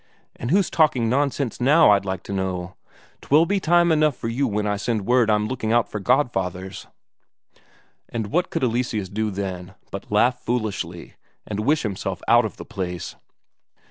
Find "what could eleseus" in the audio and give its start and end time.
8.31-9.09